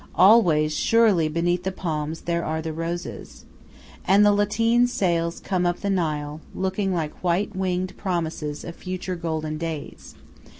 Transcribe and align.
Always 0.15 0.73
surely 0.75 1.27
beneath 1.29 1.61
the 1.61 1.71
palms 1.71 2.21
there 2.21 2.43
are 2.43 2.59
the 2.59 2.73
roses. 2.73 3.45
And 4.03 4.25
the 4.25 4.31
lateen 4.31 4.87
sails 4.87 5.39
come 5.39 5.63
up 5.63 5.81
the 5.81 5.91
Nile, 5.91 6.41
looking 6.55 6.91
like 6.91 7.23
white 7.23 7.55
winged 7.55 7.95
promises 7.97 8.63
of 8.63 8.75
future 8.75 9.15
golden 9.15 9.59
days. 9.59 10.15